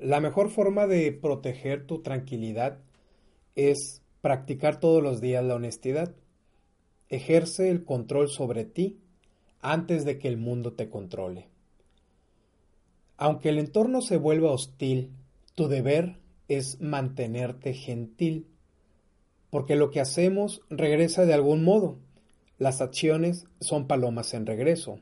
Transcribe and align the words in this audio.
la 0.00 0.20
mejor 0.20 0.50
forma 0.50 0.86
de 0.86 1.12
proteger 1.12 1.86
tu 1.86 2.00
tranquilidad 2.00 2.78
es 3.54 4.02
practicar 4.22 4.80
todos 4.80 5.02
los 5.02 5.20
días 5.20 5.44
la 5.44 5.54
honestidad. 5.54 6.14
Ejerce 7.10 7.70
el 7.70 7.84
control 7.84 8.28
sobre 8.30 8.64
ti 8.64 8.98
antes 9.60 10.04
de 10.04 10.18
que 10.18 10.28
el 10.28 10.38
mundo 10.38 10.72
te 10.72 10.88
controle. 10.88 11.48
Aunque 13.18 13.50
el 13.50 13.58
entorno 13.58 14.00
se 14.00 14.16
vuelva 14.16 14.52
hostil, 14.52 15.10
tu 15.54 15.68
deber 15.68 16.16
es 16.48 16.80
mantenerte 16.80 17.74
gentil, 17.74 18.46
porque 19.50 19.76
lo 19.76 19.90
que 19.90 20.00
hacemos 20.00 20.62
regresa 20.70 21.26
de 21.26 21.34
algún 21.34 21.62
modo. 21.62 21.98
Las 22.56 22.80
acciones 22.80 23.46
son 23.60 23.86
palomas 23.86 24.32
en 24.32 24.46
regreso. 24.46 24.98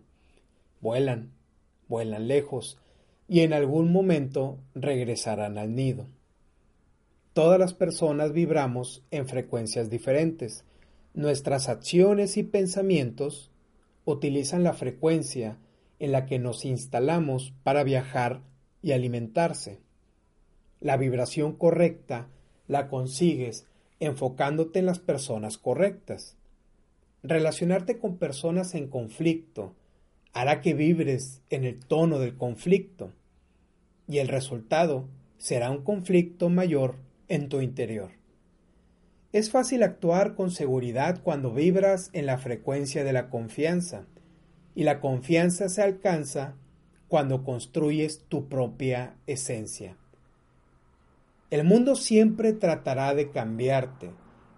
Vuelan, 0.81 1.33
vuelan 1.89 2.27
lejos, 2.27 2.79
y 3.29 3.41
en 3.41 3.53
algún 3.53 3.93
momento 3.93 4.59
regresarán 4.75 5.59
al 5.59 5.75
nido. 5.75 6.07
Todas 7.35 7.61
las 7.61 7.75
personas 7.75 8.33
vibramos 8.33 9.05
en 9.11 9.29
frecuencias 9.29 9.91
diferentes. 9.91 10.65
Nuestras 11.13 11.69
acciones 11.69 12.39
y 12.39 12.43
pensamientos 12.43 13.51
utilizan 14.07 14.65
la 14.65 14.73
frecuencia 14.73 15.59
en 15.99 16.13
la 16.13 16.25
que 16.25 16.39
nos 16.39 16.65
instalamos 16.65 17.53
para 17.63 17.85
viajar 17.85 18.41
y 18.83 18.93
alimentarse. 18.93 19.79
La 20.81 20.97
vibración 20.97 21.53
correcta 21.53 22.29
la 22.67 22.89
consigues 22.89 23.67
enfocándote 24.01 24.79
en 24.79 24.87
las 24.87 25.01
personas 25.01 25.59
correctas. 25.59 26.37
Relacionarte 27.23 27.99
con 27.99 28.17
personas 28.17 28.75
en 28.75 28.89
conflicto 28.89 29.75
hará 30.33 30.61
que 30.61 30.73
vibres 30.73 31.43
en 31.51 31.65
el 31.65 31.81
tono 31.81 32.21
del 32.21 32.37
conflicto 32.37 33.13
y 34.09 34.19
el 34.19 34.29
resultado 34.29 35.07
será 35.37 35.71
un 35.71 35.83
conflicto 35.83 36.49
mayor 36.49 36.97
en 37.29 37.49
tu 37.49 37.61
interior. 37.61 38.11
Es 39.33 39.51
fácil 39.51 39.83
actuar 39.83 40.35
con 40.35 40.51
seguridad 40.51 41.21
cuando 41.23 41.53
vibras 41.53 42.09
en 42.15 42.25
la 42.25 42.39
frecuencia 42.39 43.05
de 43.05 43.13
la 43.13 43.29
confianza 43.29 44.07
y 44.75 44.85
la 44.85 45.01
confianza 45.01 45.69
se 45.69 45.83
alcanza 45.83 46.55
cuando 47.09 47.45
construyes 47.45 48.25
tu 48.29 48.49
propia 48.49 49.17
esencia. 49.27 49.97
El 51.51 51.65
mundo 51.65 51.95
siempre 51.95 52.53
tratará 52.53 53.15
de 53.15 53.31
cambiarte. 53.31 54.11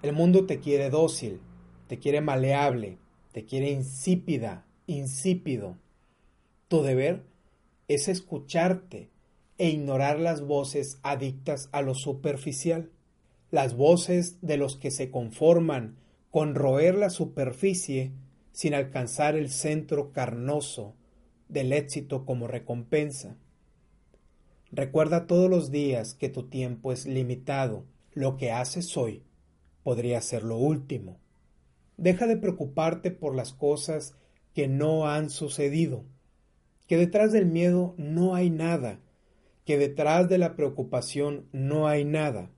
El 0.03 0.13
mundo 0.13 0.47
te 0.47 0.61
quiere 0.61 0.91
dócil, 0.91 1.41
te 1.89 1.99
quiere 1.99 2.21
maleable, 2.21 2.99
te 3.33 3.45
quiere 3.45 3.71
insípida, 3.71 4.65
insípido. 4.87 5.77
Tu 6.69 6.83
deber 6.83 7.23
es 7.89 8.09
escucharte 8.09 9.11
e 9.61 9.69
ignorar 9.69 10.19
las 10.19 10.41
voces 10.41 10.99
adictas 11.03 11.69
a 11.73 11.83
lo 11.83 11.95
superficial, 11.95 12.89
las 13.51 13.77
voces 13.77 14.39
de 14.41 14.57
los 14.57 14.79
que 14.79 14.91
se 14.91 15.11
conforman 15.11 15.99
con 16.31 16.55
roer 16.55 16.95
la 16.95 17.11
superficie 17.11 18.11
sin 18.53 18.73
alcanzar 18.73 19.37
el 19.37 19.51
centro 19.51 20.13
carnoso 20.13 20.95
del 21.51 21.75
éxito 21.75 22.25
como 22.25 22.47
recompensa. 22.47 23.37
Recuerda 24.73 25.27
todos 25.27 25.51
los 25.51 25.71
días 25.71 26.15
que 26.15 26.31
tu 26.31 26.49
tiempo 26.49 26.91
es 26.91 27.05
limitado. 27.05 27.85
Lo 28.13 28.39
que 28.39 28.53
haces 28.53 28.97
hoy 28.97 29.25
podría 29.83 30.23
ser 30.23 30.43
lo 30.43 30.57
último. 30.57 31.19
Deja 31.99 32.27
de 32.27 32.39
preocuparte 32.39 33.11
por 33.11 33.35
las 33.35 33.53
cosas 33.53 34.15
que 34.55 34.69
no 34.69 35.07
han 35.07 35.29
sucedido, 35.29 36.07
que 36.87 36.97
detrás 36.97 37.31
del 37.31 37.45
miedo 37.45 37.95
no 37.99 38.35
hay 38.35 38.49
nada, 38.49 39.01
que 39.65 39.79
detrás 39.79 40.29
de 40.29 40.39
la 40.39 40.57
preocupación 40.57 41.47
no 41.53 41.89
hay 41.89 42.05
nada. 42.05 42.51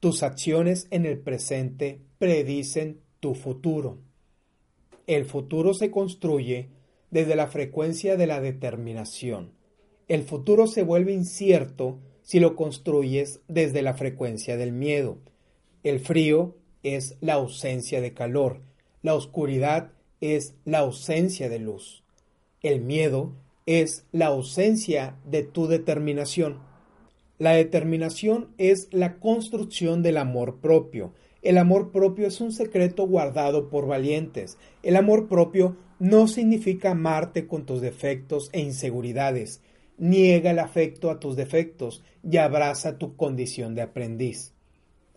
Tus 0.00 0.22
acciones 0.22 0.86
en 0.90 1.06
el 1.06 1.18
presente 1.18 2.00
predicen 2.18 3.00
tu 3.20 3.34
futuro. 3.34 3.98
El 5.06 5.24
futuro 5.24 5.74
se 5.74 5.90
construye 5.90 6.68
desde 7.10 7.36
la 7.36 7.46
frecuencia 7.46 8.16
de 8.16 8.26
la 8.26 8.40
determinación. 8.40 9.52
El 10.06 10.22
futuro 10.22 10.66
se 10.66 10.82
vuelve 10.82 11.12
incierto 11.12 11.98
si 12.22 12.40
lo 12.40 12.56
construyes 12.56 13.40
desde 13.48 13.82
la 13.82 13.94
frecuencia 13.94 14.56
del 14.56 14.72
miedo. 14.72 15.18
El 15.82 16.00
frío 16.00 16.56
es 16.82 17.16
la 17.20 17.34
ausencia 17.34 18.00
de 18.00 18.12
calor. 18.12 18.60
La 19.02 19.14
oscuridad 19.14 19.92
es 20.20 20.54
la 20.64 20.78
ausencia 20.80 21.48
de 21.48 21.58
luz. 21.58 22.04
El 22.62 22.80
miedo 22.80 23.32
es 23.68 24.06
la 24.12 24.28
ausencia 24.28 25.18
de 25.26 25.42
tu 25.42 25.66
determinación. 25.66 26.56
La 27.38 27.52
determinación 27.52 28.48
es 28.56 28.88
la 28.92 29.18
construcción 29.18 30.02
del 30.02 30.16
amor 30.16 30.56
propio. 30.60 31.12
El 31.42 31.58
amor 31.58 31.90
propio 31.90 32.26
es 32.26 32.40
un 32.40 32.50
secreto 32.50 33.06
guardado 33.06 33.68
por 33.68 33.86
valientes. 33.86 34.56
El 34.82 34.96
amor 34.96 35.28
propio 35.28 35.76
no 35.98 36.28
significa 36.28 36.92
amarte 36.92 37.46
con 37.46 37.66
tus 37.66 37.82
defectos 37.82 38.48
e 38.52 38.60
inseguridades. 38.60 39.60
Niega 39.98 40.52
el 40.52 40.60
afecto 40.60 41.10
a 41.10 41.20
tus 41.20 41.36
defectos 41.36 42.02
y 42.22 42.38
abraza 42.38 42.96
tu 42.96 43.16
condición 43.16 43.74
de 43.74 43.82
aprendiz. 43.82 44.54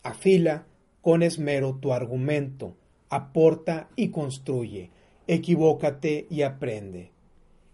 Afila 0.03 0.65
con 0.99 1.23
esmero 1.23 1.77
tu 1.79 1.93
argumento, 1.93 2.75
aporta 3.07 3.87
y 3.95 4.09
construye, 4.09 4.89
equivócate 5.25 6.27
y 6.29 6.41
aprende. 6.41 7.10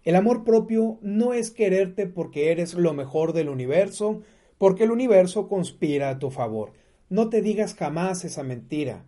El 0.08 0.16
amor 0.16 0.42
propio 0.42 0.98
no 1.02 1.34
es 1.34 1.50
quererte 1.50 2.06
porque 2.06 2.50
eres 2.50 2.72
lo 2.72 2.94
mejor 2.94 3.34
del 3.34 3.50
universo, 3.50 4.22
porque 4.56 4.84
el 4.84 4.90
universo 4.90 5.48
conspira 5.48 6.08
a 6.08 6.18
tu 6.18 6.30
favor. 6.30 6.72
No 7.10 7.28
te 7.28 7.42
digas 7.42 7.74
jamás 7.74 8.24
esa 8.24 8.42
mentira. 8.42 9.04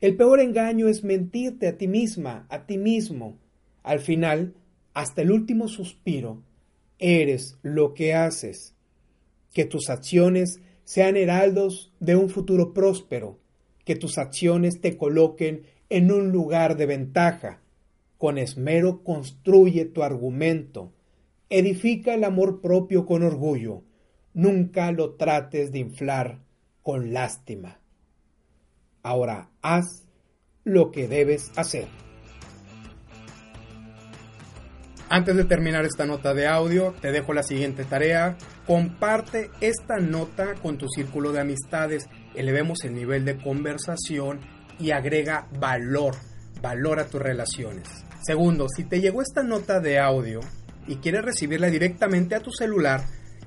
El 0.00 0.14
peor 0.16 0.38
engaño 0.38 0.86
es 0.86 1.02
mentirte 1.02 1.66
a 1.66 1.76
ti 1.76 1.88
misma, 1.88 2.46
a 2.50 2.66
ti 2.66 2.78
mismo. 2.78 3.36
Al 3.82 3.98
final, 3.98 4.54
hasta 4.92 5.22
el 5.22 5.32
último 5.32 5.66
suspiro, 5.66 6.40
eres 7.00 7.58
lo 7.62 7.92
que 7.92 8.14
haces. 8.14 8.76
Que 9.52 9.64
tus 9.64 9.90
acciones 9.90 10.60
sean 10.84 11.16
heraldos 11.16 11.92
de 11.98 12.14
un 12.14 12.30
futuro 12.30 12.72
próspero, 12.72 13.40
que 13.84 13.96
tus 13.96 14.18
acciones 14.18 14.80
te 14.80 14.96
coloquen 14.96 15.64
en 15.90 16.12
un 16.12 16.30
lugar 16.30 16.76
de 16.76 16.86
ventaja, 16.86 17.63
con 18.24 18.38
esmero 18.38 19.04
construye 19.04 19.84
tu 19.84 20.02
argumento. 20.02 20.94
Edifica 21.50 22.14
el 22.14 22.24
amor 22.24 22.62
propio 22.62 23.04
con 23.04 23.22
orgullo. 23.22 23.82
Nunca 24.32 24.90
lo 24.92 25.16
trates 25.16 25.72
de 25.72 25.80
inflar 25.80 26.38
con 26.80 27.12
lástima. 27.12 27.80
Ahora 29.02 29.50
haz 29.60 30.06
lo 30.64 30.90
que 30.90 31.06
debes 31.06 31.52
hacer. 31.56 31.86
Antes 35.10 35.36
de 35.36 35.44
terminar 35.44 35.84
esta 35.84 36.06
nota 36.06 36.32
de 36.32 36.46
audio, 36.46 36.94
te 37.02 37.12
dejo 37.12 37.34
la 37.34 37.42
siguiente 37.42 37.84
tarea. 37.84 38.38
Comparte 38.66 39.50
esta 39.60 39.98
nota 39.98 40.54
con 40.62 40.78
tu 40.78 40.88
círculo 40.88 41.30
de 41.32 41.40
amistades. 41.40 42.08
Elevemos 42.34 42.84
el 42.84 42.94
nivel 42.94 43.26
de 43.26 43.36
conversación 43.36 44.40
y 44.78 44.92
agrega 44.92 45.46
valor. 45.60 46.14
Valora 46.62 47.04
tus 47.04 47.20
relaciones. 47.20 48.06
Segundo, 48.24 48.66
si 48.74 48.84
te 48.84 49.02
llegó 49.02 49.20
esta 49.20 49.42
nota 49.42 49.80
de 49.80 49.98
audio 49.98 50.40
y 50.86 50.96
quieres 50.96 51.26
recibirla 51.26 51.68
directamente 51.68 52.34
a 52.34 52.40
tu 52.40 52.50
celular, 52.52 53.04